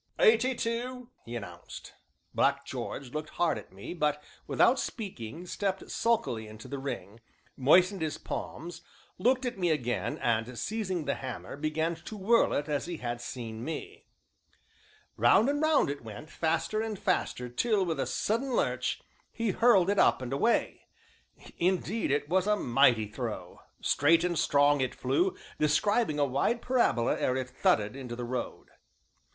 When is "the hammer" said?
11.05-11.55